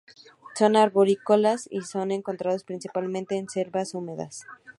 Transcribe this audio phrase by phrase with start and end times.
[0.57, 4.47] Son arborícolas, y son encontrados principalmente en selvas húmedas.